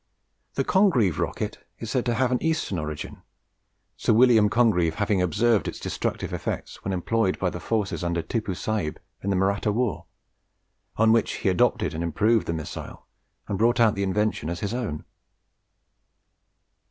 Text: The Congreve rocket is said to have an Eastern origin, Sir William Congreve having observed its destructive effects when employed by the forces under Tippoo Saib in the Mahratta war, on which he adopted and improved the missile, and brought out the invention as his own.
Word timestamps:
The 0.55 0.63
Congreve 0.63 1.19
rocket 1.19 1.59
is 1.77 1.91
said 1.91 2.07
to 2.07 2.15
have 2.15 2.31
an 2.31 2.41
Eastern 2.41 2.79
origin, 2.79 3.21
Sir 3.97 4.13
William 4.13 4.49
Congreve 4.49 4.95
having 4.95 5.21
observed 5.21 5.67
its 5.67 5.79
destructive 5.79 6.33
effects 6.33 6.83
when 6.83 6.91
employed 6.91 7.37
by 7.37 7.51
the 7.51 7.59
forces 7.59 8.03
under 8.03 8.23
Tippoo 8.23 8.55
Saib 8.55 8.97
in 9.21 9.29
the 9.29 9.35
Mahratta 9.35 9.71
war, 9.71 10.07
on 10.97 11.11
which 11.11 11.33
he 11.35 11.49
adopted 11.49 11.93
and 11.93 12.03
improved 12.03 12.47
the 12.47 12.53
missile, 12.53 13.05
and 13.47 13.59
brought 13.59 13.79
out 13.79 13.93
the 13.93 14.01
invention 14.01 14.49
as 14.49 14.61
his 14.61 14.73
own. 14.73 15.05